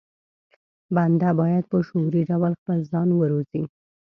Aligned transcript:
بنده 0.95 1.29
بايد 1.39 1.63
په 1.71 1.77
شعوري 1.87 2.21
ډول 2.29 2.51
خپل 2.61 2.77
ځان 2.91 3.09
وروزي. 3.13 3.63